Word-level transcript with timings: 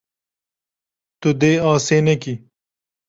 Tu 1.19 1.29
dê 1.41 1.51
asê 1.71 1.99
nekî. 2.07 2.33